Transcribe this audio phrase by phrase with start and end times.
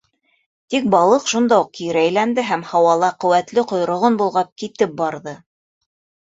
[0.73, 5.39] Тик балыҡ шунда уҡ кире әйләнде һәм, һауала ҡеүәтле ҡойроғон болғап, китеп барҙы.